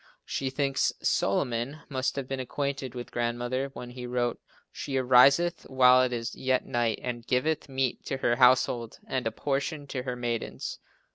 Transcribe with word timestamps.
She 0.25 0.49
thinks 0.49 0.91
Solomon 1.03 1.81
must 1.87 2.15
have 2.15 2.27
been 2.27 2.39
acquainted 2.39 2.95
with 2.95 3.11
Grandmother 3.11 3.69
when 3.75 3.91
he 3.91 4.07
wrote 4.07 4.39
"She 4.71 4.97
ariseth 4.97 5.69
while 5.69 6.01
it 6.01 6.11
is 6.11 6.33
yet 6.33 6.65
night 6.65 6.99
and 7.03 7.23
giveth 7.27 7.69
meat 7.69 8.03
to 8.05 8.17
her 8.17 8.37
household 8.37 8.97
and 9.05 9.27
a 9.27 9.31
portion 9.31 9.85
to 9.89 10.01
her 10.01 10.15
maidens." 10.15 10.79